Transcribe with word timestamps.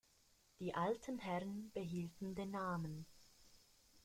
Die 0.59 0.73
Alten 0.73 1.19
Herren 1.19 1.69
behielten 1.75 2.33
den 2.33 2.49
Namen. 2.49 3.05